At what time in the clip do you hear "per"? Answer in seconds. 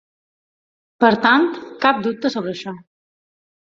1.05-1.13